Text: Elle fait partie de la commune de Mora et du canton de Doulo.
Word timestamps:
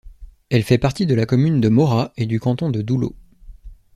Elle 0.49 0.63
fait 0.63 0.79
partie 0.79 1.05
de 1.05 1.13
la 1.13 1.27
commune 1.27 1.61
de 1.61 1.69
Mora 1.69 2.11
et 2.17 2.25
du 2.25 2.39
canton 2.39 2.71
de 2.71 2.81
Doulo. 2.81 3.15